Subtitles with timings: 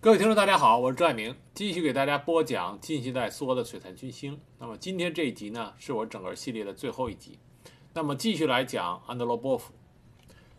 [0.00, 4.38] 各位听众，大家好，我是朱爱明，继续给大家播讲近现代苏俄的璀璨群星。
[4.60, 7.36] 那么今天这一集呢，是我整个系列的最后一集。
[7.94, 9.72] 那么继续来讲安德罗波夫。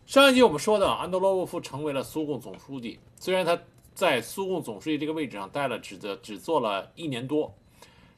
[0.04, 3.00] 上一集我们说的，安德罗波夫成为了苏共总书记。
[3.18, 3.58] 虽然他
[3.94, 7.54] 在苏共总书记这个位置上待了只的只做了一年多，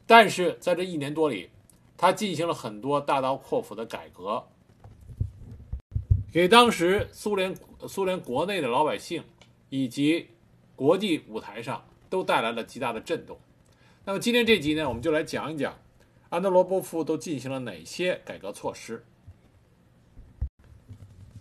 [0.08, 1.50] 但是在这一年多里，
[1.96, 4.44] 他进行了很多大刀阔斧的改革，
[6.32, 7.54] 给当时苏联
[7.86, 9.22] 苏联国内的老百姓
[9.68, 10.26] 以及
[10.82, 13.38] 国际舞台上都带来了极大的震动。
[14.04, 15.78] 那么今天这集呢，我们就来讲一讲
[16.28, 19.04] 安德罗波夫都进行了哪些改革措施。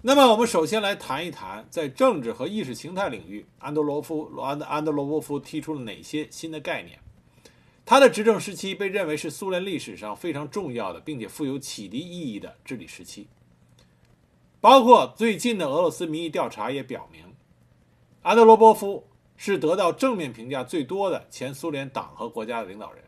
[0.04, 7.00] 那么我们首先来谈一谈，在政治和意识形态领域，安德罗夫安德安德罗波夫提出了哪些新的概念？
[7.84, 13.28] 他的执政时期被认为是苏联历史上非常重要的，并且富有启迪意义的治理时期。
[14.60, 17.34] 包括最近的俄罗斯民意调查也表明，
[18.22, 19.08] 安德罗波夫。
[19.44, 23.04] 是得到正面评价最多的前苏联党和国家的领导人。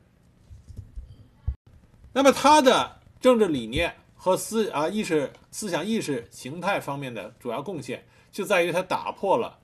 [2.12, 9.60] 那么他的政治理念和思啊意识思想意识形态方面的主要贡献，就在于他打破了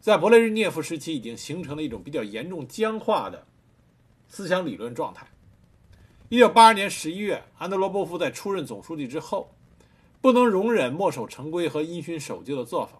[0.00, 3.46] 在勃列日涅夫时期已经形成了一种比较严重僵化的
[4.26, 5.26] 思想理论状态。
[6.30, 9.54] 一九八二年十一月，安德罗波夫在出任总书记之后，
[10.22, 12.99] 不能容忍墨守成规和因循守旧的做法。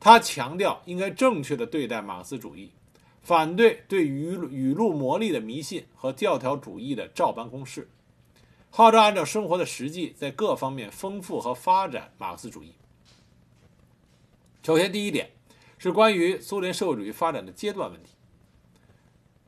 [0.00, 2.72] 他强调应该正确的对待马克思主义，
[3.20, 7.88] 反对对语语录魔力的迷信和教条主义的照搬公式，
[8.70, 12.74] 号召按照生活的实际在各方面丰富和发展马克思主义。
[14.62, 15.30] 首先，第一点
[15.78, 18.10] 是关于苏联社会主义发展的阶段问题。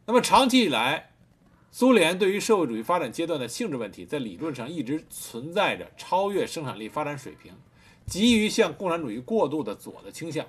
[0.06, 1.12] 那么，长期以来，
[1.70, 7.52] 苏联对于社会主义发展阶段的性质问题，在理论上一直存在着超越生产力发展水平。
[8.10, 10.44] 急于向共产主义过渡的左的倾向。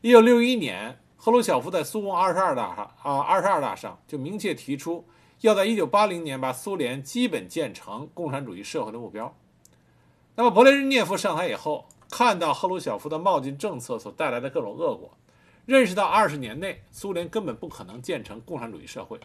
[0.00, 5.04] 一九六一年，赫鲁晓夫在苏共二十二大上啊二十二大上就明确提出，
[5.40, 9.36] 要在一九八零年把苏联基本建成共产主义社会的目标。
[10.36, 15.10] 那么，勃列日涅夫上台以后，看到赫鲁晓夫的冒进政策所带来的各种恶果，
[15.66, 19.18] 认识到二十年内苏联根本不可能建成共产主义社会。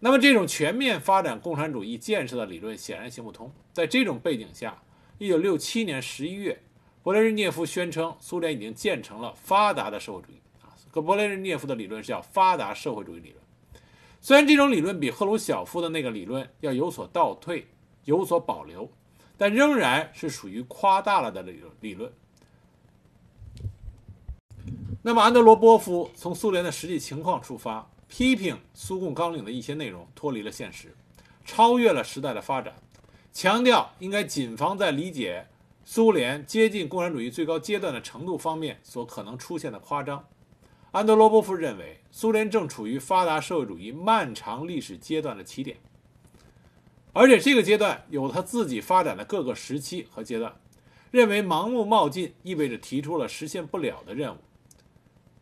[0.00, 3.52] 那么，这种全面发展共产主义建设的理论显然行不通。
[3.72, 4.82] 在这种背景下。
[5.18, 6.62] 一九六七年十一月，
[7.02, 10.70] 勃列日涅夫宣称苏联已经建成了发达的社会主义啊。
[10.92, 13.42] 可勃列日涅夫的理论是叫发达社会主义理论。
[14.20, 17.66] 虽然这种理论比赫鲁晓夫的那个理论要有所倒退、
[18.04, 18.88] 有所保留，
[19.36, 21.72] 但仍然是属于夸大了的理论。
[21.80, 22.12] 理论。
[25.02, 30.94] 那么，安德罗波夫从苏联的实际情况出发，批评苏共纲领的一些内容脱离了现实，
[31.44, 32.74] 超越了时代的发展。
[33.38, 35.46] 强调应该谨防在理解
[35.84, 40.24] 苏联接近共产主义最高阶段的程度方面所可能出现的夸张。
[40.90, 45.76] 安德罗波夫认为，苏联正处于发达社会主义漫长历史阶段的起点，
[47.12, 50.56] 而且这个阶段有他自己发展的各个时期和阶段。
[51.12, 54.38] 认为盲目冒进意味着提出了实现不了的任务，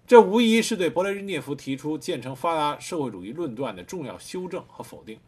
[0.07, 5.19] 这无疑是对勃列日涅夫提出建成发达社会主义论断的重要修正和否定。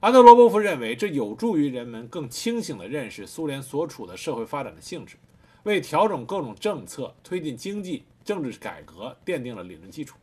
[0.00, 5.16] 安德罗波夫认为，这有助于人们更清醒地认识苏联所处的社会发展的性质，
[5.64, 10.16] 为调整各种政策、推进经济、政治改革奠定了理论基础。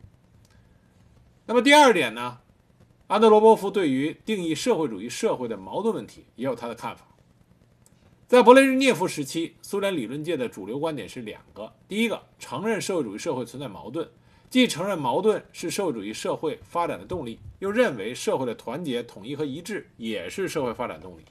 [1.44, 2.38] 那么第二点呢？
[3.08, 7.06] 安德罗波夫对于定义社会主义社会的矛盾问题也有他的看法。
[8.26, 14.08] 在勃列日涅夫时期，苏联理论界的主流观点是两个：第一个，承认社会主义社会存在矛盾。
[14.56, 21.26] 既承认矛盾是社会主义社会发展的动力，又认为社会的团结、统一和一致也是社会发展动力。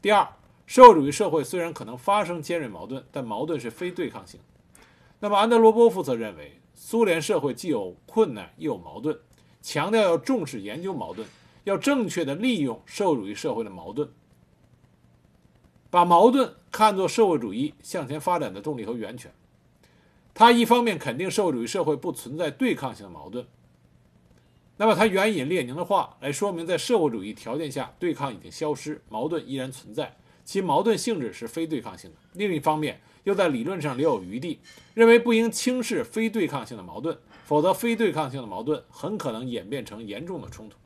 [0.00, 0.24] 第二，
[0.66, 4.38] 社会主义社会虽然可能发生尖锐矛盾，但矛盾是非对抗性。
[5.18, 9.18] 那么，安德罗波夫则认为，苏联社会既有困难又有矛盾，
[9.60, 11.26] 强调要重视研究矛盾，
[11.64, 14.08] 要正确的利用社会主义社会的矛盾，
[15.90, 19.28] 把矛盾看作社会主义向前发展的动力和源泉。
[20.40, 23.46] 他一方面肯定社会主义社会不存在对抗性的矛盾，
[24.78, 32.16] 那么他援引列宁的话来说明，在社会主义条件下，对抗已经消失，矛盾依然存在，其矛盾性质是非对抗性的。
[32.32, 34.60] 另一方面，又在理论上留有余地，
[34.94, 40.78] 认为不应轻视非对抗性的矛盾，否则非对抗性的矛盾很可能演变成严重的冲突。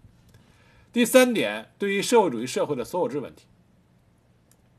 [0.92, 3.44] 第三点，对于社会主义社会的所有制问题，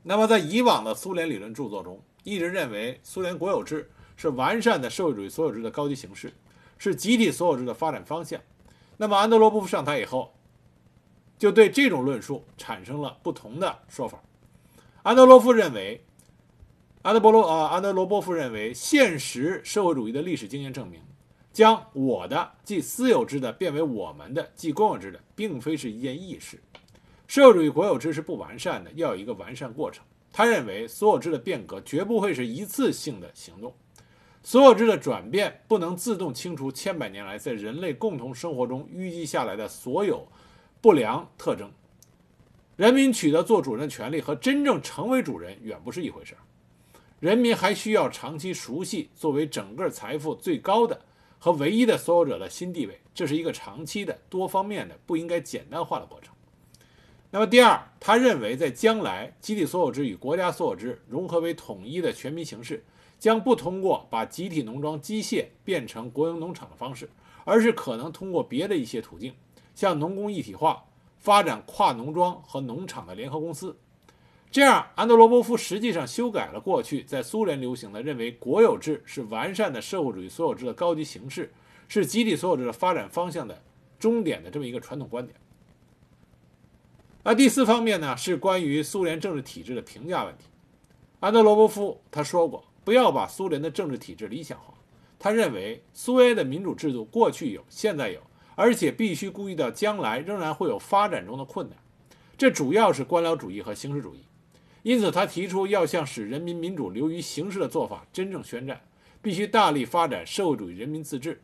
[0.03, 3.89] 那么在以往的苏联理论著作中，一直认为苏联国有制。
[4.15, 6.33] 是完善的社会主义所有制的高级形式，
[6.77, 8.39] 是集体所有制的发展方向。
[8.97, 10.33] 那么安德罗波夫上台以后，
[11.37, 14.23] 就对这种论述产生了不同的说法。
[15.03, 16.03] 安德罗夫认为，
[17.01, 21.01] 安德波罗啊，安德罗波夫认为，现实社会主义的历史经验证明，
[21.51, 26.59] 将我的即私有制的变为我们的即公有制的，并非是一件易事。
[27.27, 30.03] 社会主义国有制是不完善的，要有一个完善过程。
[30.31, 33.73] 他认为，所有制的变革绝不会是一次性的行动，
[34.45, 40.27] 所有制的转变不能自动清除千百年来在人类共同生活中淤积下来的所有
[40.79, 41.71] 不良特征。
[42.75, 46.35] 人民取得做主人的权利和真正成为主人远不是一回事。
[47.19, 51.01] 人民还需要长期熟悉作为整个财富最高的
[51.39, 56.31] 和唯一的所有者的新地位，这是一个长期的、多方面的、不应该简单化的过程。
[57.31, 62.83] 那么，第二，他认为在将来，集体所有制与国家所有制融合为统一的全民形式，
[63.17, 67.09] 将不通过把集体农庄机械变成国营农场的方式，
[67.43, 69.33] 而是可能通过别的一些途径，
[69.73, 70.85] 像农工一体化、
[71.17, 73.77] 发展跨农庄和农场的联合公司。
[74.51, 81.51] 这样，安德罗波夫实际上修改了过去在苏联流行的认为国有制是完善的社会主义所有制的高级形式，
[81.87, 83.61] 是集体所有制的发展方向的
[83.99, 85.37] 终点的这么一个传统观点。
[87.23, 90.45] 那第四方面呢，是关于苏联政治体制的评价问题。
[91.19, 94.73] 安德罗波夫他说过，不要把苏联的政治体制理想化。
[95.17, 98.21] 他认为，苏维埃的民主制度过去有，现在有，
[98.55, 101.77] 而且必须顾虑到将来仍然会有发展中的困难。
[102.37, 104.19] 这主要是官僚主义和形式主义。
[104.83, 108.79] 因此，他提出要向使人民民主流于形式的做法真正宣战，
[109.19, 111.41] 必须大力发展社会主义人民自治。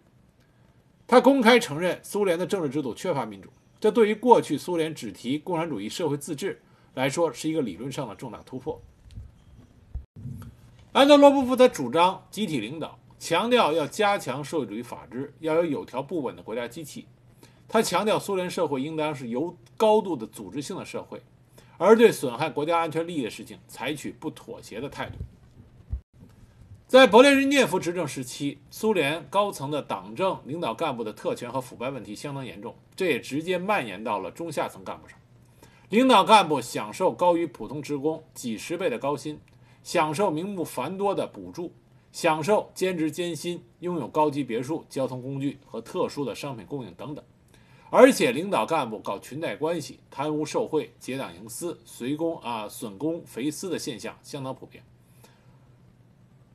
[1.07, 3.49] 他公开承认苏联的政治制度缺乏民主。
[3.79, 6.61] 这对于过去苏联只提共产主义社会自治
[6.93, 8.79] 来说，是一个理论上的重大突破。
[10.93, 17.07] 安德罗波夫他主张集体领导，强调要加强社会主义法治，要有有条不紊的国家机器。
[17.69, 21.21] 他强调苏联社会应当是由高度的组织性的社会，
[21.77, 25.13] 而对损害国家安全利益的事情采取不妥协的态度。
[26.87, 35.17] 在勃列日涅夫执政时期，苏联高层的党政领导干部的特权和腐败问题相当严重，这也直接蔓延到了中下层干部上。
[35.87, 39.39] 领导干部享受高于普通职工几十倍的高薪，
[39.83, 41.73] 享受名目繁多的补助，
[42.11, 47.23] 享受兼职兼薪，拥有高级别墅、交通工具和特殊的商品供应等等。
[47.89, 54.81] 而且，领导干部搞裙带关系、贪污受贿、结党营私、随公啊损公肥私的现象相当普遍。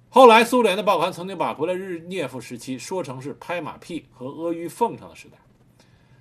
[0.08, 5.36] 后来，苏联的报刊曾经把勃列日涅夫时期说成是拍马屁和阿谀奉承的时代。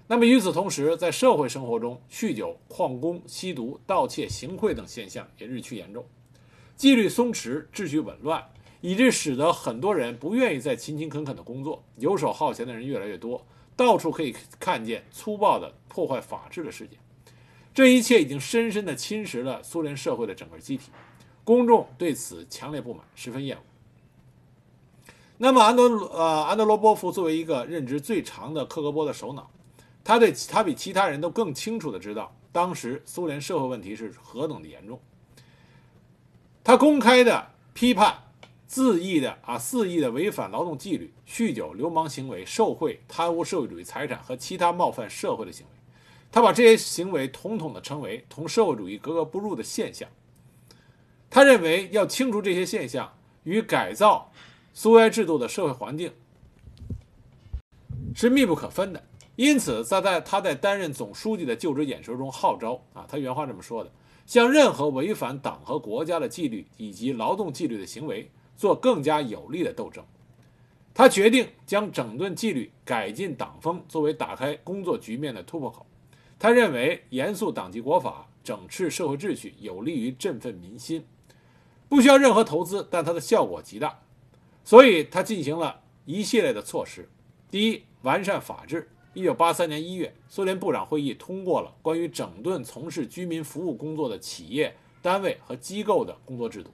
[0.08, 6.06] 那么，与此同时，在社会生活中，酗酒、旷工、吸毒、盗窃、行贿等现象也日趋严重，
[6.76, 8.44] 纪律松弛，秩序紊乱，
[8.82, 13.46] 以致使得很多人不愿意再勤勤恳恳的工作，游手好闲的人越来越多，
[13.76, 17.00] 到处可以看见粗暴的破坏法治的事件。
[17.74, 20.92] 这一切已经深深地侵蚀了苏联社会的整个机体，
[21.44, 23.62] 公众对此强烈不满，十分厌恶。
[25.38, 25.84] 那么，安德
[26.14, 29.50] 呃安德罗波夫作为一个任职最长的克格勃的首脑，
[30.04, 34.98] 他对他比其他人都更清楚的知道当时苏联社会问题是何等的严重。
[36.66, 38.24] 他公开的批判
[38.68, 45.72] 恣意的啊肆意的违反劳动纪律、酗酒、流氓行为、受贿、贪污社会主义财产和其他冒犯社会的行为，
[46.32, 50.10] 他把这些行为统统的称为同社会主义格格不入的现象。
[51.30, 53.14] 他认为要清除这些现象
[53.44, 54.32] 与改造。
[54.74, 56.12] 苏维埃制度的社会环境
[58.14, 59.02] 是密不可分的，
[59.36, 63.92] 因此，在在他在担任总书记的就职演说中号召啊，他原话这么说的：
[64.26, 70.04] 向任何违反党和国家的纪律以及劳动纪律的行为做更加有力的斗争。
[70.94, 75.86] 他决定将整顿纪律、改进党风作为打开工作局面的突破口。
[76.40, 81.06] 他认为，严肃党纪国法、整治社会秩序有利于振奋民心，
[81.90, 84.00] 不需要任何投资，但它的效果极大。
[84.64, 87.10] 所以，他进行了一系列的措施。
[87.52, 88.90] 第一，完善法制。
[89.16, 96.70] 一九八三年一月，苏联部长会议通过了关于整顿从事居民服务工作的企业、单位和机构的工作制度。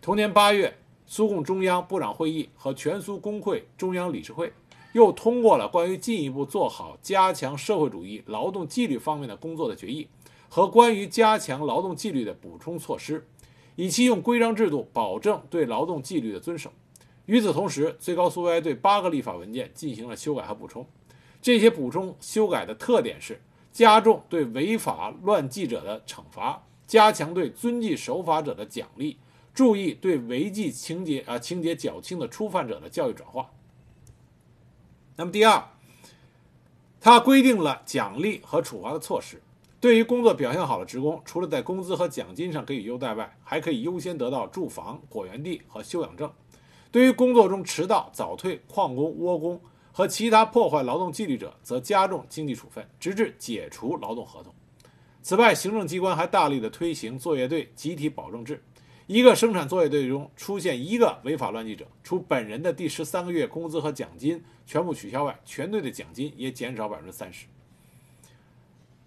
[0.00, 0.72] 同年八月，
[1.06, 4.52] 苏共中央部长会议和全苏工会中央理事会
[4.92, 10.06] 又通过了关于进一步做好加强社会主义劳动纪律方面的工作的决议
[10.48, 13.26] 和关于加强劳动纪律的补充措施，
[13.74, 16.70] 以期用规章制度保证对劳动纪律的遵守。
[17.26, 20.86] 与此同时，最高苏维埃对八个立法文件进行了修改和补充。
[21.42, 29.18] 这些补充修改的特点是加重对违法乱纪者的惩罚，加强对遵纪守法者的奖励，
[29.52, 33.50] 注意对违纪情节啊情节较轻的初犯者的教育转化。
[35.16, 35.64] 那么第二，
[37.00, 39.42] 它规定了奖励和处罚的措施。
[39.80, 46.30] 对于工作表现好的职工，除了在工资和奖金上给予优待外，还可以优先得到住房、果园地和休养证。
[46.92, 49.60] 对于工作中迟到、早退、旷工、窝工
[49.92, 54.52] 和其他破坏劳动纪律者，则加重经济处分，直至解除劳动合同。
[55.22, 58.62] 此外，行政机关还大力的推行作业队集体保证制。
[59.06, 67.46] 一个生产作业队中出现一个违法乱纪者，除本人的第十三个月工资和奖金全部取消外，全队的奖金也减少百分之三十。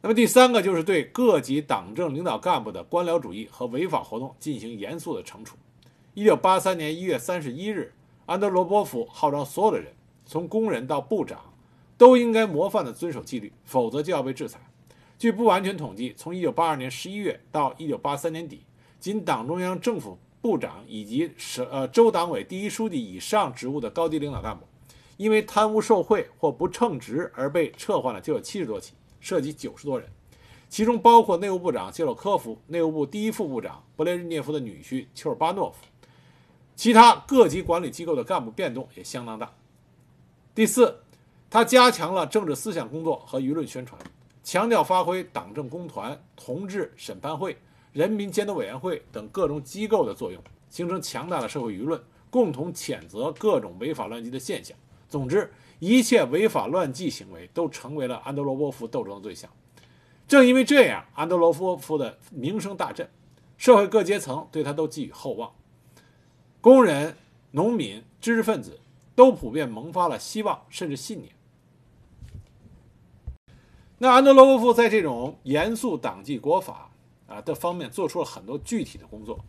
[0.01, 5.57] 那么第三个就是对各级党政领导干部的官僚主义和违法活动进行严肃的惩处。
[6.13, 7.91] 一九八三年一月三十一日，
[8.27, 9.91] 安德罗波夫号召所有的人，
[10.25, 11.53] 从工人到部长，
[11.97, 14.59] 都应该模范地遵守纪律，否则就要被制裁。
[15.17, 18.63] 据不完全统计，从1982年11月到1983年底，
[18.99, 24.65] 仅党中央政府部长以及省呃州党委第一书记以上职务的高级领导干部，
[25.15, 30.09] 因为贪污受贿或不称职而被撤换了就有七十多起，涉及九十多人，
[30.67, 35.85] 其中包括内务部长谢洛科夫、内务部第一副部长勃列日涅夫的女婿丘尔巴诺夫，
[36.75, 39.53] 其他各级管理机构的干部变动也相当大。
[40.55, 41.01] 第四，
[41.49, 43.99] 他加强了政治思想工作和舆论宣传。
[44.41, 47.57] 强调发挥党政工团、同志审判会、
[47.91, 54.77] 人民监督委员会等各种机构的作用，形成强大的社会舆论，共同谴责各种违法乱纪的现象。
[55.09, 59.49] 总之，一切违法乱纪行为都成为了安德罗波夫斗争的对象。
[60.25, 63.09] 正因为这样，安德罗波夫的名声大振，
[63.57, 65.51] 社会各阶层对他都寄予厚望，
[66.61, 67.17] 工人、
[67.51, 68.79] 农民、知识分子
[69.15, 71.31] 都普遍萌发了希望甚至信念。
[73.97, 76.91] 那安德罗波夫在这种严肃党纪国法
[77.27, 79.39] 啊的方面做出了很多具体的工作，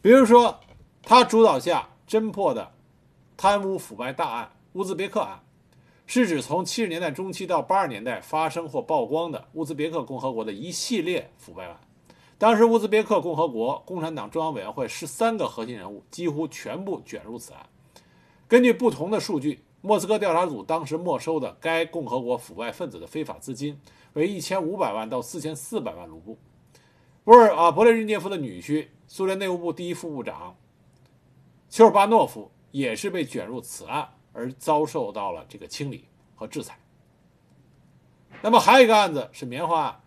[0.00, 0.58] 比如说，
[1.02, 2.72] 他主导下侦破的
[3.36, 5.40] 贪污腐败大案乌兹别克案，
[6.06, 11.78] 是指从七十年代中期到八十年代发生或曝光的乌兹别克共和国的一系列腐败案。
[12.38, 17.66] 当时乌兹别克共和国共产党中央委员会十三个核心人物几乎全部卷入此案。
[18.48, 19.62] 根据不同的数据。
[19.80, 23.80] 莫斯科调查组当时没收的该共和国腐败分子的非法资金
[24.14, 26.36] 为一千五百万到四千四百万卢布。
[27.22, 30.56] 波尔啊，勃列日涅夫的女婿，苏联内务部第一副部长
[31.70, 36.76] 丘尔巴诺夫也是被卷入此案而遭受到了这个清理和制裁。
[38.42, 40.00] 那么还有一个案子是棉花案，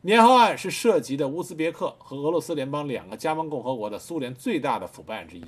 [0.00, 5.44] 棉花案是涉及的乌兹别克和俄罗斯联邦两个加盟共和国的苏联最大的腐败案之一。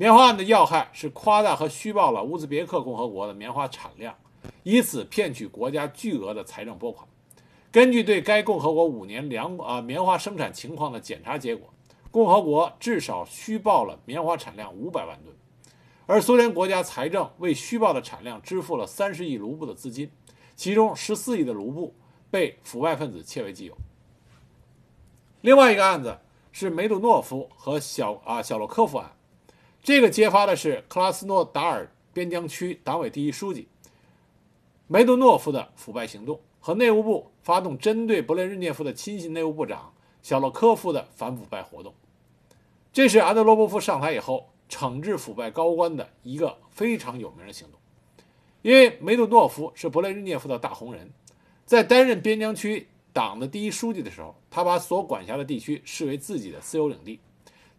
[0.00, 4.16] 棉花案的要害是夸大和虚报了乌兹别克共和国的棉花产量，
[4.62, 7.06] 以此骗取国家巨额的财政拨款。
[7.70, 11.68] 根据对该共和国五年粮啊棉花生产情况的检查结果，
[12.10, 15.36] 共和国至少虚报了棉花产量五百万吨，
[16.06, 20.10] 而苏联国家财政为虚报的产量支付了三十亿卢布的资金，
[20.56, 21.94] 其中十四亿的卢布
[22.30, 23.76] 被腐败分子窃为己有。
[25.42, 26.20] 另外一个案子
[26.52, 29.12] 是梅杜诺夫和小啊小洛科夫案。
[29.82, 33.66] 这个揭发的是克拉斯诺达尔边疆区党委第一书记
[34.86, 41.94] 梅杜诺夫的腐败行动，和内务部发动针对勃列日涅夫的亲信内务部长小洛科夫的反腐败活动。
[42.92, 47.80] 这是安德罗波夫上台以后惩治腐败高官的一个非常有名的行动。
[48.62, 51.10] 因为梅杜诺夫是勃列日涅夫的大红人，
[51.64, 57.20] 在担任边疆区党的第一书记的时候，他把所管辖的地区视为自己的私有领地。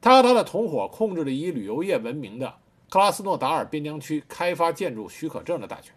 [0.02, 2.56] 他和他的同伙控制了以旅游业闻名的
[2.90, 5.94] 克拉斯诺达尔边疆区开发建筑许可证的大权，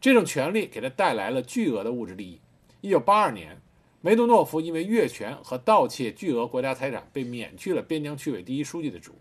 [0.00, 2.40] 这种权利给他带来了巨额的物质利益。
[2.80, 3.60] 一九八二年，
[4.00, 9.14] 梅杜诺夫因为越权和盗窃巨额国家财产被免去了边疆区委第一书记的职务，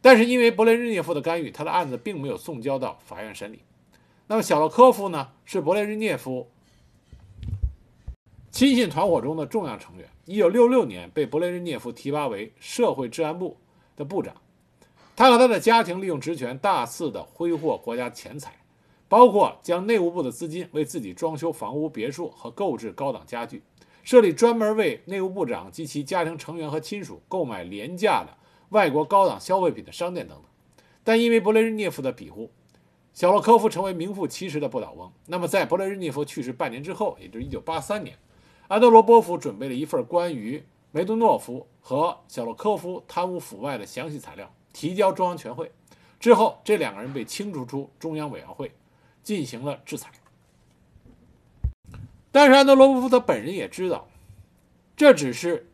[0.00, 3.60] 但是因为勃列日涅夫的干预，他的案子并没有送交到法院审理。
[4.26, 5.30] 那么小洛科夫呢？
[5.44, 6.48] 是勃列日涅夫
[8.50, 10.06] 亲信团伙中的重要成员。
[10.24, 13.56] 一九六六年被勃列日涅夫提拔为社会治安部
[13.96, 14.36] 的部长，
[15.16, 18.60] 他和他的家庭利用职权大肆的挥霍国家钱财，
[19.08, 23.64] 包括将内务部的资金为自己装修房屋、别墅和购置高档家具，
[24.04, 28.36] 设立专门为内务部长及其家庭成员和亲属购买廉价的
[28.68, 30.44] 外国高档消费品的商店等等。
[31.02, 32.48] 但因为勃列日涅夫的庇护，
[33.12, 35.10] 小洛科夫成为名副其实的不倒翁。
[35.26, 38.16] 那么在勃列日涅夫去世半年之后，也就是一九八三年。
[38.72, 45.70] 安德罗波夫准备了一份关于梅杜诺夫和小洛科夫贪污腐败的详细材料，提交中央全会。
[46.18, 48.72] 之后，这两个人被清除出中央委员会，
[49.22, 50.10] 进行了制裁。
[52.30, 54.08] 但是，安德罗波夫他本人也知道，
[54.96, 55.70] 这只是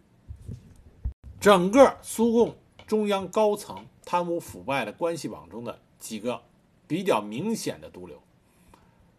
[1.38, 6.43] 整个苏共中央高层贪污腐败的关系网中的几个
[6.88, 8.21] 比较明显的毒瘤。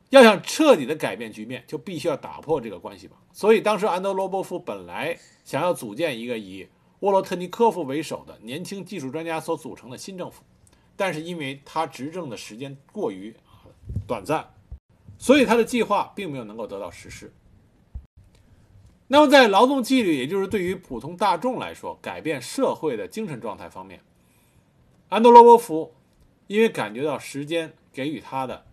[0.10, 3.20] 要想彻底的改变局面，就必须要打破这个关系网。
[3.32, 6.68] 所以，当时安德罗波夫本来想要组建一个以
[7.01, 10.44] 沃罗特尼科夫为首的年轻技术专家所组成的新政府，
[10.96, 13.36] 但是因为他执政的时间过于
[14.08, 14.54] 短暂，
[15.18, 17.32] 所以他的计划并没有能够得到实施。
[19.08, 24.01] 那么，在劳动纪律，也就是对于普通大众来说，改变社会的精神状态方面，
[25.10, 25.94] 安德罗波夫
[26.48, 28.66] 因为感觉到时间给予他的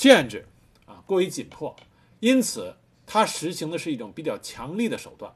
[0.00, 0.46] 限制
[0.86, 1.76] 啊过于紧迫，
[2.20, 5.30] 因此他实行的是一种比较强力的手段。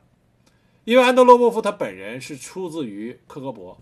[0.84, 3.76] 因为安德罗波夫他本人是出自于克格勃，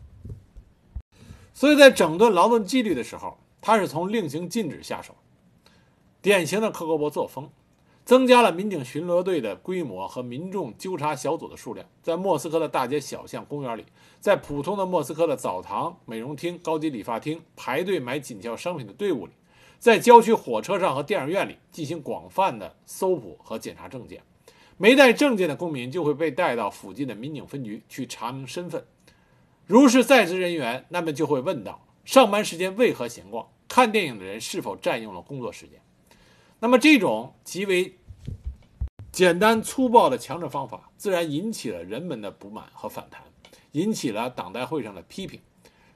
[1.54, 5.14] 所以在整顿劳动纪律的时候，他是从令行禁止下手，
[6.20, 7.48] 典型的克格勃作风。
[8.04, 13.86] 增加了民警巡逻队的规模和民众纠察小组的数量，在莫斯科的大街小巷、公园里，
[14.18, 19.32] 在普通的莫斯科的澡堂、美容厅、高级理发厅排队买紧俏商品的队伍里，
[19.82, 24.22] 在郊区火车上和电影院里进行广泛的搜捕和检查证件。
[24.76, 28.86] 没带证件的公民就会被带到附近的民警分局去查明身份。
[29.66, 33.48] 如是在职人员，那么就会问到：上班时间为何闲逛？
[33.66, 35.80] 看电影的人是否占用了工作时间？
[36.60, 37.98] 那么这种极为
[39.10, 43.20] 简单粗暴的强制方法，自然引起了人们的不满和反弹，
[43.72, 45.40] 引起了党代会上的批评。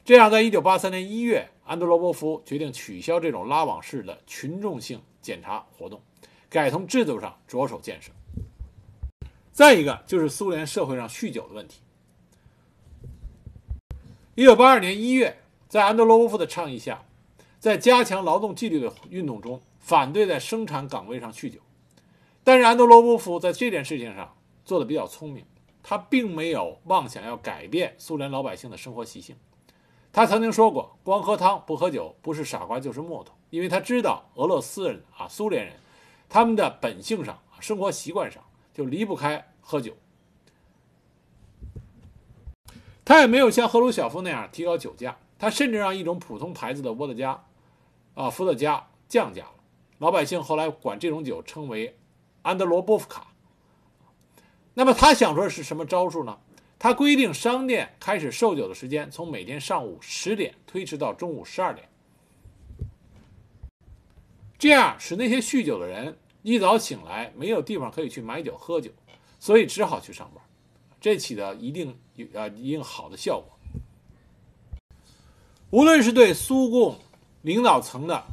[0.07, 6.01] 这样，在一九八三年一月，安德罗波夫决定取消这种拉网式的群众性检查活动，
[6.49, 8.13] 改从制度上着手建设。
[9.51, 11.81] 再一个就是苏联社会上酗酒的问题。
[14.37, 17.05] 一九八二年一月，在安德罗波夫的倡议下，
[17.59, 19.61] 在加强劳动纪律的运动中。
[19.81, 21.59] 反对在生产岗位上酗酒，
[22.45, 25.45] 但是安德罗波夫在这件事情上做的比较聪明，
[25.83, 29.37] 他并没有妄想要改变苏联老百姓的生活习性。
[30.17, 35.75] 他曾经说过：“光喝汤不喝酒，不是傻瓜就是木头。”因为他知道俄罗斯人啊，苏联人，
[36.27, 38.43] 他们的本性上，生活习惯上
[38.73, 39.93] 就离不开喝酒。
[43.05, 47.45] 他也没有像赫鲁晓夫那样提高酒价，他甚至让一种普通牌子的伏特加，
[48.15, 49.53] 啊，伏特加降价了。
[49.99, 51.95] 老百姓后来管这种酒称为
[52.41, 53.27] 安德罗波夫卡。
[54.73, 56.39] 那么他想说的是什么招数呢？
[56.79, 61.89] 他规定商店开始售酒的时间从每天上午十点推迟到中午十二点，
[64.59, 68.91] 这样使那些酗酒的人一早醒来没有地方可以去买酒喝酒，
[69.41, 70.45] 所以只好去上班。
[71.01, 73.59] 这起到一定有啊一定好的效果。
[75.71, 76.99] 无论是对苏共
[77.43, 78.25] 领导层的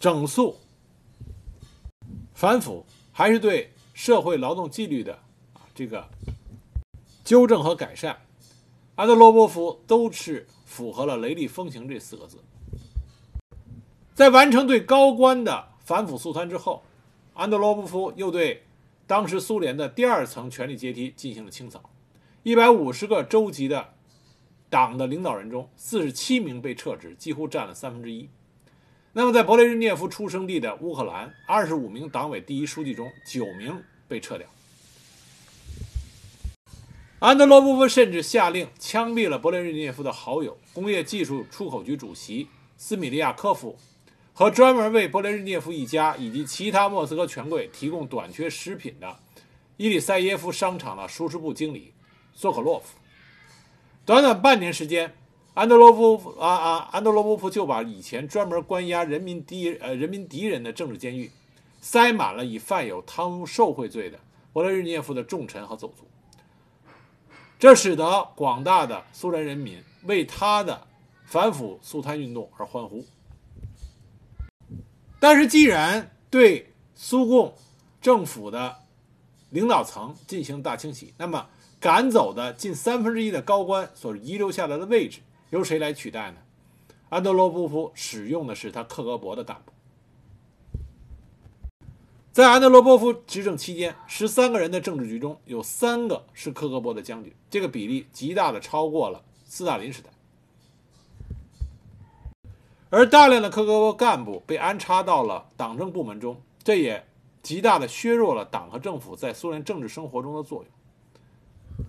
[0.00, 0.56] 整肃。
[2.34, 5.12] 反腐还是对社会劳动纪律的
[5.54, 6.08] 啊这个
[7.28, 8.22] 纠正和改善，
[8.94, 12.38] 安德罗波夫都是符合了雷厉风行这四个字。
[14.14, 16.82] 在完成对高官的反腐肃贪之后，
[17.34, 18.64] 安德罗波夫又对
[19.06, 21.90] 当时苏联的第二层权力阶梯进行了清扫。
[22.44, 23.92] 一百五十个州级的
[24.70, 28.26] 党的领导人中，四十七名被撤职，几乎占了三分之一。
[29.12, 34.48] 那么，在勃列日涅夫出生地的乌克兰，二十五名党委第一书记中，九名被撤掉。
[37.20, 43.76] 安德罗波夫甚至下令枪毙了勃列日涅夫的好友、工业技术出口局主席斯米利亚科夫
[44.32, 49.16] 和专门为勃列日涅夫一家以及其他莫斯科权贵提供短缺食品的
[49.76, 51.92] 伊里塞耶夫商场的舒适部经理
[52.34, 52.96] 索可洛夫。
[54.06, 55.12] 短短半年时间。
[55.54, 61.28] 安德罗夫啊啊，安德罗波夫就把以前专门关押人民敌呃人民敌人的政治监狱，
[61.80, 64.20] 塞满了以犯有贪污受贿罪的
[64.52, 66.06] 勃列日涅夫的重臣和走卒。
[67.58, 70.86] 这使得广大的苏联人民为他的
[71.24, 73.04] 反腐肃贪运动而欢呼。
[75.18, 77.52] 但是，既然对苏共
[78.00, 78.76] 政府的
[79.50, 81.48] 领导层进行大清洗，那么
[81.80, 85.18] 赶走的近三分之一的高官所遗留下来的位置。
[85.50, 86.36] 由谁来取代呢？
[87.08, 89.72] 安德罗波夫使用的是他克格勃的干部。
[92.38, 100.08] 在安德罗波夫执政期间，十三个人的政治局中有三个是克格勃的将军，这个比例极大的超过了斯大林时代。
[102.90, 107.04] 而大量的克格勃干部被安插到了党政部门中，这也
[107.42, 111.84] 极大的削弱了党和政府在苏联政治生活中的作用。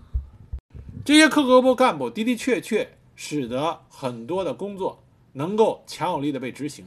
[1.06, 2.92] 这些克格勃干部的的确确。
[3.22, 6.86] 使得很多的工作能够强有力的被执行，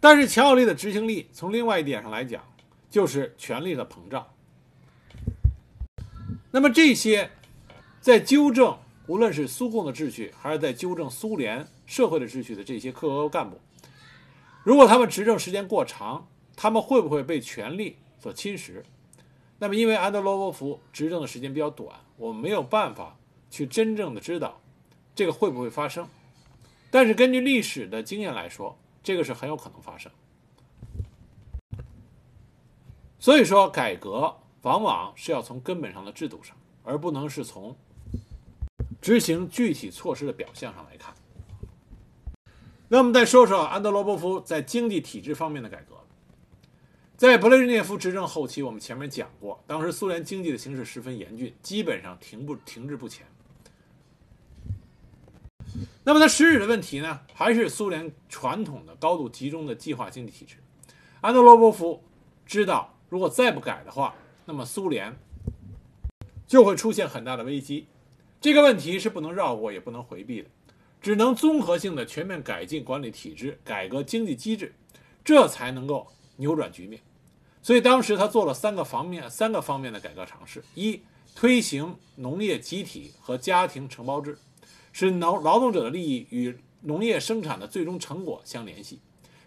[0.00, 2.42] 但是强有力的执行力从另外一点上来讲，
[2.90, 4.26] 就是权力的膨胀。
[6.50, 7.30] 那么这些
[8.00, 13.60] 在纠正无论是苏共的秩序，还是在纠正苏联社会的秩序的这些克格勃干部，
[14.64, 18.82] 如果他们执政时间过长，他们会不会被权力所侵蚀？
[19.58, 23.14] 那么因为安德罗波夫执政的时间比较短，我们没有办法。
[23.50, 24.60] 去真正的知道
[25.14, 26.06] 这个会不会发生，
[26.90, 28.78] 但是根据历史的经验来说，
[29.08, 30.12] 这个是很有可能发生。
[33.18, 37.74] 所以说，改革往往是要从根本上的制度上，而不能是从
[39.00, 41.14] 执行具体措施的表象上来看。
[42.88, 45.96] 那么再说说安德罗波夫在经济体制方面的改革。
[47.16, 53.26] 在勃列日涅夫执政后期，我们前面讲过，当时苏联经济的形势十分严峻，基本上停不停滞不前。
[56.08, 60.56] 那么它实质的问题呢，还是苏联传统的高度集中的计划经济体制。
[61.20, 62.02] 安德罗波夫
[62.46, 62.94] 知道。
[63.10, 64.14] 如果再不改的话，
[64.46, 65.14] 那么苏联
[66.46, 67.88] 就会出现很大的危机。
[68.40, 70.48] 这个问题是不能绕过，也不能回避的，
[71.02, 74.74] 只能综合性的全面改进管理体制，改革经济机制，
[75.22, 77.02] 这才能够扭转局面。
[77.62, 81.02] 所以当时他做了三个方面、三个方面的改革尝试：一、
[81.34, 84.38] 推行农业集体和家庭承包制，
[84.98, 88.98] 使劳劳动者的利益与农业生产的最终成果相联系，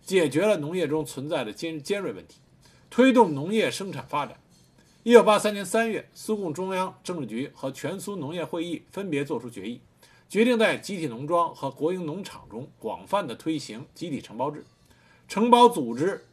[0.02, 2.38] 解决了农业中存在的尖尖锐问题。
[2.90, 4.40] 推动农业生产发展。
[5.04, 9.82] 一九八三年三月，苏共中央政治局和全苏农业会议分别作出决议，
[10.30, 14.64] 决定在集体农庄和国营农场中广泛的推行集体承包制，
[15.28, 16.28] 承包组织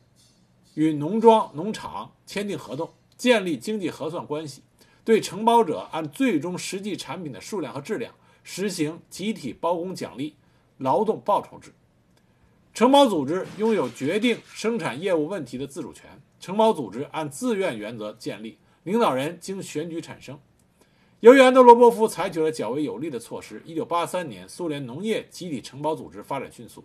[0.75, 4.63] 与农庄、农场签订合同，建立经济核算关系，
[5.05, 8.15] 对承包者按最终实际产品的数量和质量
[8.51, 10.35] 实行集体包工奖励、
[10.79, 11.75] 劳动报酬制。
[12.73, 16.09] 承包组织拥有决定生产业务问题的自主权。
[16.41, 20.41] 承包组织按自愿原则建立，领导人经选举产生。
[21.21, 26.83] 由于安德罗波夫采取了较为有利的措施，1983年苏联农业集体承包组织发展迅速。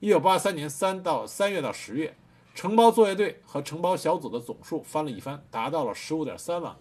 [0.00, 2.16] 1983年3到3月到10月，
[2.56, 6.80] 承包作业队和承包小组的总数翻了一番，达到了15.3万个。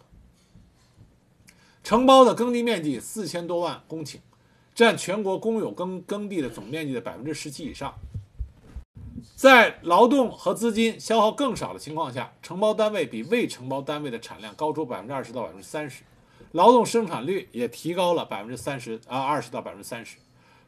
[1.83, 4.15] 承包的耕地面积四千多万公顷，
[4.73, 7.93] 占全国公有耕耕地的总面积的百分之十七以上。
[9.35, 16.03] 在劳动和资金消耗更少的情况下，承包单位比未承包单位的产量高出百分之二十到百分之三十，
[16.53, 20.15] 劳动生产率也提高了百分之三十啊二十到百分之三十。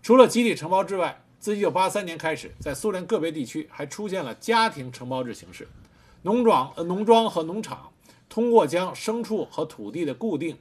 [0.03, 5.65] 除了集体承包之外，自一九八三年开始，在苏联个别地区还出现了家庭承包制形式，
[6.23, 7.89] 农庄、呃农庄和农场
[8.27, 10.57] 通过将牲畜和土地的固定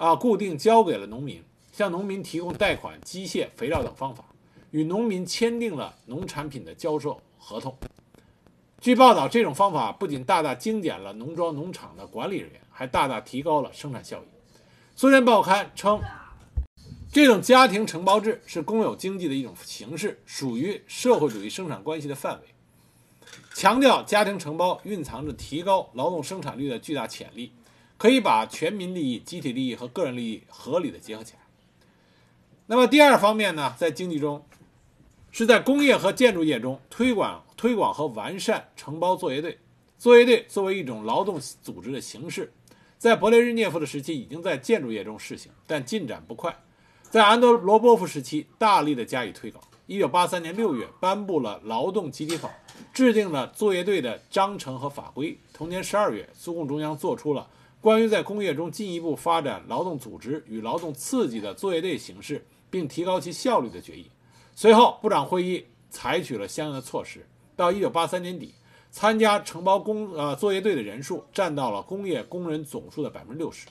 [0.00, 4.24] 啊固定交给了农民，向农民提供贷款、机械、肥料等方法，
[4.70, 7.20] 与农民签订了农产品的销售。
[7.38, 7.76] 合同。
[8.80, 14.56] 据报道，这种方法不仅大大精简了农庄、农场的管理人员，还大大提高了生产效益。
[14.96, 16.00] 苏联报刊称，
[17.12, 22.46] 这种家庭承包制是公有经济的一种形式，属于社会主义生产关系的范围。
[23.54, 27.52] 强调家庭承包蕴藏着提高劳动生产率的巨大潜力，
[28.00, 31.40] 可以把全民利益、集体利益和个人利益合理的结合起来。
[32.64, 34.42] 那么第二方面呢，在经济中。
[35.32, 39.60] 是在工业和建筑业中推广、推广和完善承包作业队。
[39.96, 42.52] 作业队作为一种劳动组织的形式，
[42.98, 46.56] 在勃列日涅夫的时期已经在建筑业中试行，但进展不快。
[47.10, 49.62] 在安德罗波夫时期，大力的加以推广。
[49.86, 52.48] 一九八三年六月，颁布了《劳动集体法》，
[52.92, 55.38] 制定了作业队的章程和法规。
[55.52, 57.48] 同年十二月，苏共中央作出了
[57.80, 64.10] 关于在工业中进一步发展劳动组织与劳动刺激的作业队形式，并提高其效率的决议。
[64.54, 67.26] 随后，部长会议采取了相应的措施。
[67.56, 68.52] 到一九八三年底，
[68.90, 73.66] 参加承包工呃作业队的人数占到了工业工人总数的百分之六十。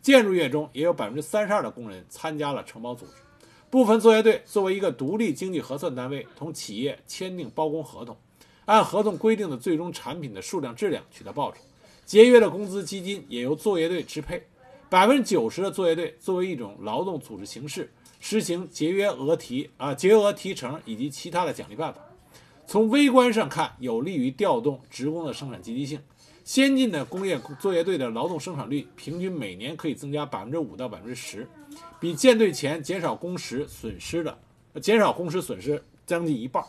[0.00, 3.12] 建筑业中也有百分之三十二的工人参加了承包组织。
[3.68, 8.16] 部分作业队作为一个独立经济核算单位，同企业签订包工合同，
[8.64, 11.58] 按合同规定的最终产品的数量、质量取得报酬。
[12.10, 14.42] 节约的工资基金也由作业队支配。
[14.88, 17.88] 百分之九十的作业队作为一种劳动组织形式。
[18.18, 22.00] 实行节约额提啊，节额提成以及其他的奖励办法。
[22.66, 26.00] 从微观上看，有利于调动职工的生产积极性。
[26.42, 31.46] 先进的工业作业队的劳动生产率平均每年可以增加百分之五到百分之十，
[32.00, 34.36] 比建队前减少工时损失的
[34.82, 36.60] 减少工时损失将近一半。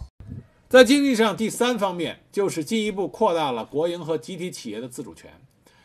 [0.72, 5.30] 在经济上，第三方面就是进一步扩大了国营和集体企业的自主权。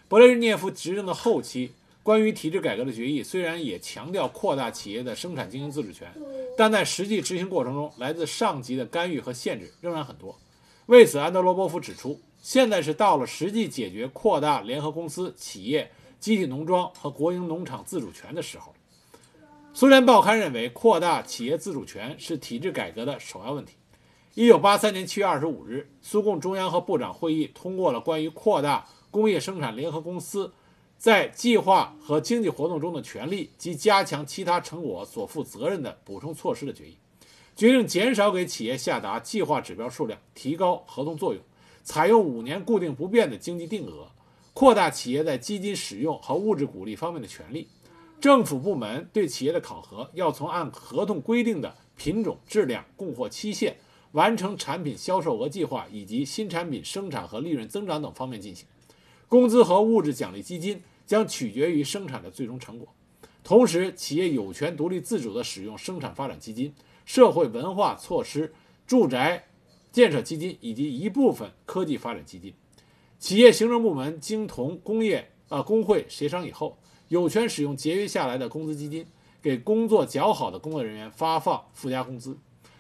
[0.08, 1.72] 勃列日涅夫执政的后期。
[2.04, 6.08] 关于体制改革的决议虽然也强调扩大企业的生产经营自主权，
[6.56, 10.38] 但在实际执行过程中，来自上级的干预和限制仍然很多。
[10.86, 18.72] 为此，安德罗波夫指出，现在是到了实际解决扩大联合公司、企业、集体农庄和国营农场自主权的时候。
[19.74, 23.72] 苏联报刊认为，扩大企业自主权是体制改革的首要问题。
[24.38, 30.52] 一九八三年七月二十五日，苏共中央和部长会议通过了关于扩大工业生产联合公司。
[30.98, 36.98] 在计划和经济活动中的权利及加强其他成果所负责任的补充措施的决议，
[37.56, 41.42] 决定减少给企业下达计划指标数量，提高合同作用，
[41.82, 44.06] 采用五年固定不变的经济定额，
[44.52, 47.68] 扩大企业在基金使用和物质鼓励方面的权利。
[48.20, 53.76] 政府部门对企业的考核要从按合同规定的品种、质量、供货期限、
[54.12, 58.66] 完成产品销售额计划以及新产品生产和利润增长等方面进行。
[59.28, 62.88] 工资和物质奖励基金将取决于生产的最终成果。
[63.42, 66.74] 同时，企业有权独立自主地使用生产发展基金。
[67.04, 68.52] 社会文化措施、
[68.84, 69.44] 住宅
[69.92, 72.52] 建设基金以及一部分科技发展基金，
[73.20, 79.06] 企业行政部门经同工业啊工会协商以后，有权使用节约下来的工资基金，
[79.40, 82.36] 给工作较好的工作人员发放附加工资。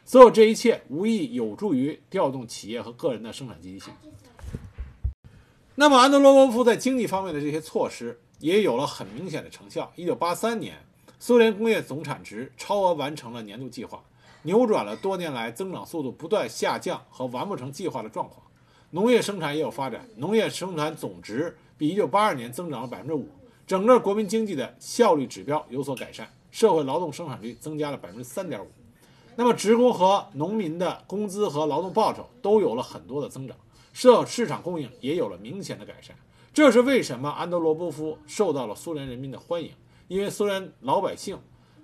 [0.08, 3.92] 所有这一切无疑有助于调动企业和个人的生产积极性。
[5.74, 9.92] 那么，安德罗波夫在经济方面的这些措施也有了很明显的成效。
[9.96, 10.76] 一九八三年，
[11.18, 14.00] 苏联工业总产值超额完成了年度计划。
[14.42, 18.40] 扭转了多年来增长速度不断下降和完不成计划的状况，
[18.90, 23.24] 农业生产也有发展，农业生产总值比1982年增长了5%，
[23.66, 28.66] 整个国民经济的效率指标有所改善，社会劳动生产率增加了3.5%。
[29.36, 33.56] 那么，职工和农民的工资和劳动报酬都有了很多的增长，
[33.92, 36.16] 社市场供应也有了明显的改善。
[36.52, 39.70] 这是为什么安德罗波夫受到了苏联人民的欢迎？
[40.08, 41.38] 因为苏联老百姓。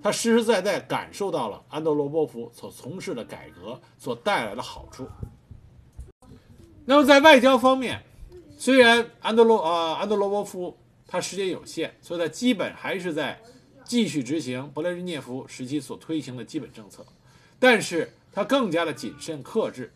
[0.04, 5.06] 他实实在在感受到了安德罗波夫所从事的改革所带来的好处。
[6.84, 8.02] 那么在外交方面，
[8.58, 13.40] 虽然安德罗呃安德罗波夫他时间有限，所以他基本还是在
[13.84, 17.06] 继续执行勃列日涅夫时期所推行的基本政策，
[17.62, 19.92] 但是他更加的谨慎克制，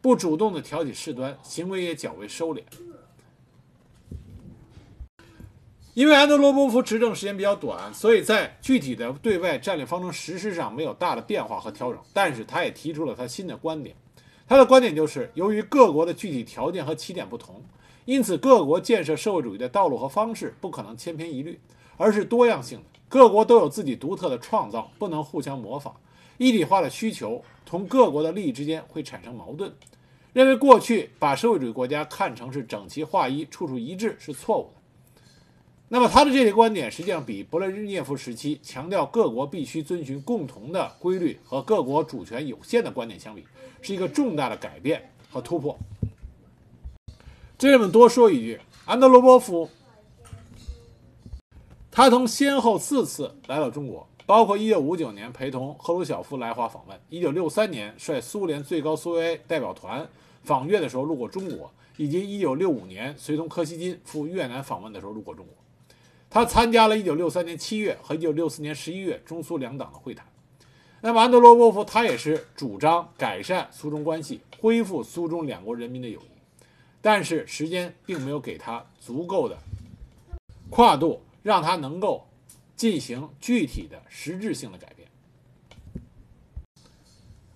[0.00, 2.62] 不主动的挑起事端，行为也较为收敛。
[5.92, 12.00] 因为安德罗波夫执政时间比较短，所以在具体的对外战略方针实施上没有大的变化和调整。
[12.14, 13.94] 但是他也提出了他新的观点，
[14.48, 17.62] 他的观点就是：由于各国的具体条件和起点不同，
[18.06, 21.60] 因此各国建设社会主义的道路和方式不可能千篇一律，
[21.98, 22.84] 而是多样性的。
[23.10, 25.94] 各国都有自己独特的创造，不能互相模仿。
[26.40, 29.70] 一体化的需求同各国的利益之间会产生矛盾。
[30.32, 35.20] 认为过去把社会主义国家看成是整齐划一、处处一致是错误的。
[35.88, 43.44] 那么他的这些观点，实际上比勃列日涅夫时期强调各国必须遵循共同的规律和各国主权有限的观点相比，
[43.82, 45.78] 是一个重大的改变和突破。
[47.58, 49.68] 这里面多说一句，安德罗波夫，
[51.90, 60.08] 他曾先后四次来到中国，包括1959年陪同赫鲁晓夫来华访问，1963年率苏联最高苏维埃代表团
[60.44, 65.54] 访越的时候路过中国，以及1965年随同柯西金赴越南访问的时候路过中国。
[66.30, 70.24] 他参加了1963年7月和1964年11月中苏两党的会谈。
[71.00, 76.62] 那么安德罗波夫他也是主张改善苏中关系，恢复苏中两国人民的友谊，
[77.02, 79.58] 但是时间并没有给他足够的
[80.70, 82.24] 跨度，让他能够
[82.80, 85.06] 进行具体的实质性的改变。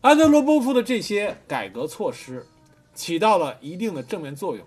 [0.03, 2.47] 安德罗波夫的这些改革措施
[2.95, 4.67] 起到了一定的正面作用，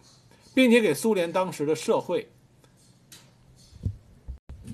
[0.55, 2.27] 并且给苏联当时的社会。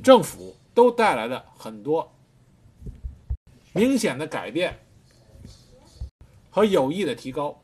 [0.02, 2.16] 政府都带来了很多
[3.74, 4.80] 明显的改变
[6.50, 7.62] 和有益的提高。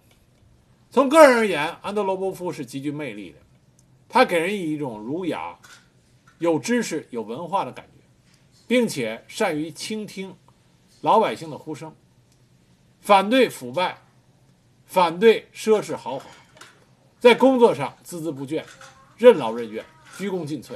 [0.91, 3.37] 从个人而言，安德罗波夫是极具魅力的，
[4.09, 5.57] 他给人以一种儒雅、
[6.39, 7.98] 有知识、有文化的感觉，
[8.69, 10.35] 并且善于倾听
[11.01, 11.95] 老百姓的呼声，
[13.01, 13.97] 反对腐败，
[14.85, 16.25] 反对奢侈豪华，
[17.19, 18.63] 在工作上孜孜不倦，
[19.17, 19.83] 任劳任怨，
[20.15, 20.73] 鞠躬尽瘁。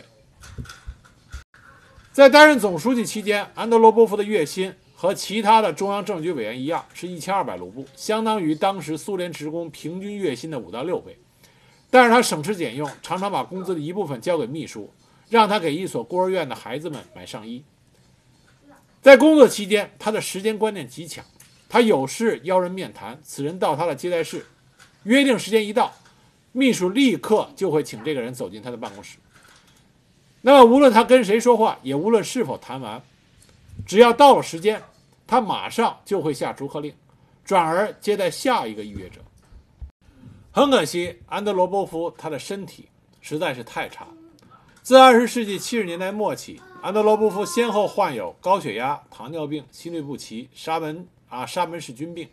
[2.12, 11.15] 在担任总书记期间，安德罗波夫的月薪和其他的中央政局委员一样，是一千二百卢布，相当于当时苏联职工平均月薪的五到六倍。
[11.91, 14.91] 但是他省吃俭用，常常把工资的一部分交给秘书，
[15.29, 17.63] 让他给一所孤儿院的孩子们买上衣。
[19.04, 21.26] 在工作期间，他的时间观念极强，
[21.68, 24.46] 他有事邀人面谈，此人到他的接待室，
[25.04, 25.94] 约定时间一到，
[26.54, 29.18] 秘书立刻就会请这个人走进他的办公室。
[30.39, 33.04] 那么，无论他跟谁说话，也无论是否谈完，
[33.86, 34.82] 只要到了时间，
[35.28, 36.94] 他马上就会下逐客令，
[37.44, 39.20] 转而接待下一个预约者。
[40.54, 42.88] 很可惜，安德罗波夫他的身体
[43.20, 44.08] 实在是太差。
[44.82, 52.28] 自二十世纪七十年代末起，安德罗波夫先后患有高血压、糖尿病、心律不齐、沙门啊沙门氏菌病、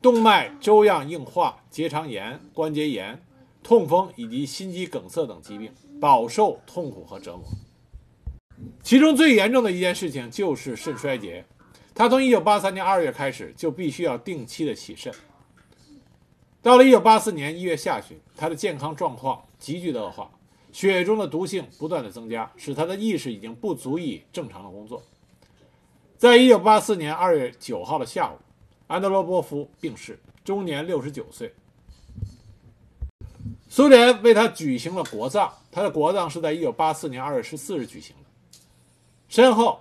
[0.00, 3.22] 动脉粥样硬化、结肠炎、关节炎、
[3.62, 5.70] 痛风以及心肌梗塞等疾病。
[6.00, 7.44] 饱受痛苦和折磨，
[8.82, 11.44] 其中最严重的一件事情就是肾衰竭。
[11.94, 15.12] 他从1983年2月开始就必须要定期的洗肾。
[16.62, 20.30] 到了1984年1月下旬，他的健康状况急剧的恶化，
[20.74, 25.00] 血液中的毒性不断的增加，使他的意识已经不足以正常的工作。
[26.18, 28.36] 在1984年2月9号的下午，
[28.88, 31.54] 安德罗波夫病逝，终年69岁。
[33.68, 38.58] 苏联为他举行了国葬，他的国葬是在1984年2月14日举行的。
[39.28, 39.80] 身后，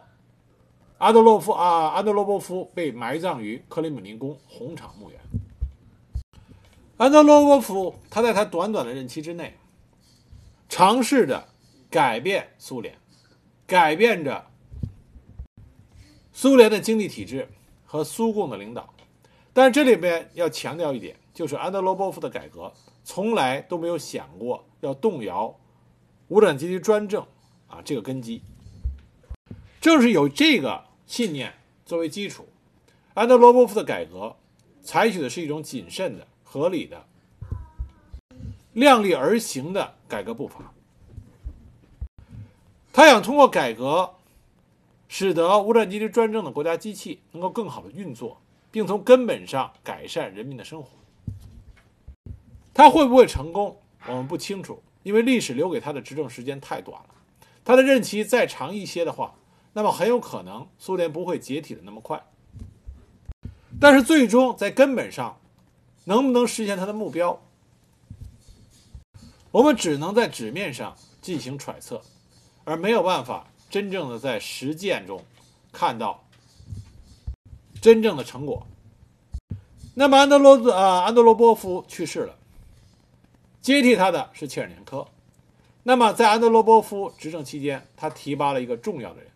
[0.99, 5.19] 阿德洛夫啊，安德罗波夫被埋葬于克里姆林宫红场墓园。
[6.97, 9.57] 安德罗波夫，他在他短短的任期之内，
[10.75, 11.49] 尝试着
[11.87, 12.97] 改变苏联，
[13.67, 14.47] 改变着
[16.31, 17.47] 苏联的经济体制
[17.85, 18.91] 和苏共的领导。
[19.53, 25.55] 但这里边要强调一点，就是安德罗波夫的改革从来都没有想过要动摇
[26.27, 27.23] 无产阶级专政
[27.67, 28.41] 啊这个根基。
[29.79, 31.53] 正是有这个信念
[31.85, 32.47] 作为基础，
[33.13, 34.35] 安德罗波夫的改革
[34.81, 36.27] 采取的是一种谨慎的。
[36.43, 37.05] 合理的、
[38.71, 40.71] 量力而行的改革步伐。
[42.91, 44.13] 他想通过改革，
[45.07, 50.89] 使得无产阶级专政的国家机器能够更好的运作，并从根本上改善人民的生活。
[52.75, 57.09] 他会不会成功，我们不清楚，因为历史留给他的执政时间太短了。
[57.65, 59.33] 他的任期再长一些的话，
[59.73, 62.23] 那么很有可能苏联不会解体的那么快。
[63.79, 65.39] 但是最终在根本上。
[66.05, 67.41] 能不能实现他的目标？
[69.53, 72.01] 我们只能在纸面上进行揣测，
[72.63, 75.23] 而没有办法真正的在实践中
[75.71, 76.25] 看到
[77.79, 78.65] 真正的成果。
[79.93, 82.35] 那么安德罗兹啊，安德罗波夫去世了，
[83.61, 85.07] 接替他的是切尔年科。
[85.83, 89.29] 那么在安德罗波夫执政期间，他提拔了一个重要的人，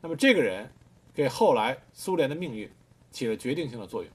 [0.00, 0.72] 那么这个人
[1.12, 2.70] 给后来苏联的命运
[3.10, 4.10] 起了决定性的作用。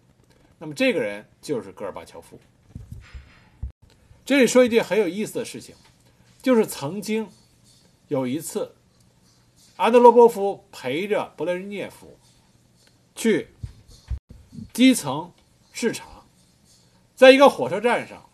[0.57, 2.39] 那么这个人就是戈尔巴乔夫。
[4.25, 5.75] 这里说一件很有意思的事情，
[6.41, 7.27] 就是曾经
[8.07, 8.73] 有一次，
[9.75, 12.17] 安德罗波夫陪着勃列日涅夫
[13.15, 13.49] 去
[14.71, 15.33] 基层
[15.73, 16.23] 视察，
[17.15, 18.29] 在一个火车站上，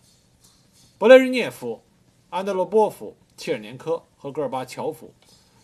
[1.00, 1.84] 勃列日涅夫、
[2.30, 5.14] 安德罗波夫、切尔年科和戈尔巴乔夫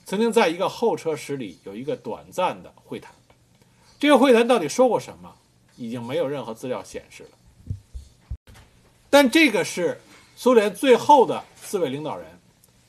[0.05, 3.13] 曾经在一个候车室里有一个短暂的会谈。
[3.99, 5.35] 这个会谈到底说过什么？
[5.77, 8.55] 已经没有任何资料显示了，
[9.09, 9.99] 但这个是
[10.35, 12.27] 苏联最后的四位领导人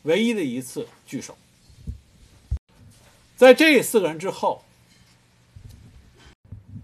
[0.03, 1.37] 唯一的一次聚首。
[3.37, 4.65] 在这四个人之后，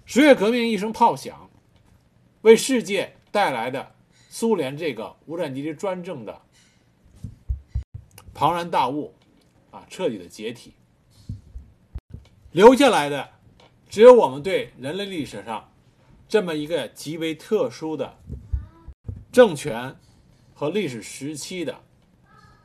[0.07, 1.51] 十月革命一声炮响，
[2.43, 3.95] 为世界带来的
[4.31, 6.41] 苏联这个无产阶级专政的
[8.33, 9.15] 庞然大物
[9.73, 10.75] 啊，彻底的解体，
[12.53, 13.31] 留下来的
[13.91, 15.69] 只有我们对人类历史上。
[16.29, 18.17] 这么一个极为特殊的
[19.31, 19.95] 政权
[20.63, 21.77] 和历史时期的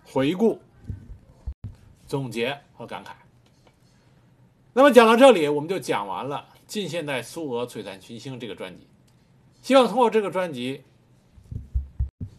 [0.05, 0.61] 回顾、
[2.05, 3.07] 总结和感慨。
[4.71, 8.87] 那么讲到这里，我们就讲完了《近现代苏俄璀璨群星》这个专辑。
[9.63, 10.83] 希望通过这个专辑，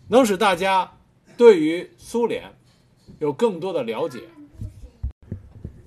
[0.09, 0.97] 能使大家
[1.37, 2.55] 对于苏联
[3.18, 4.29] 有更多的了解、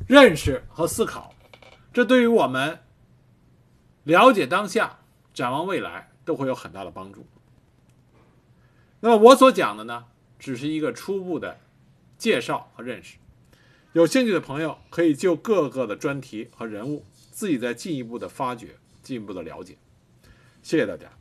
[0.05, 1.34] 认识和思考。
[1.93, 2.77] 这对于我们
[4.03, 4.97] 了解当下。
[5.34, 7.25] 展望未来都会有很大的帮助。
[9.01, 10.05] 那么我所讲的呢，
[10.39, 11.59] 只是一个初步的
[12.17, 13.17] 介绍和认识。
[13.93, 19.77] 有兴趣的朋友可以就各个的专题和人物自己再进一步的发掘、进一步的了解。
[20.63, 21.20] 谢谢大家。